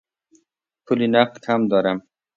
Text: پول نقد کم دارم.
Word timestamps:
پول 0.85 0.99
نقد 1.13 1.35
کم 1.45 1.61
دارم. 1.71 1.97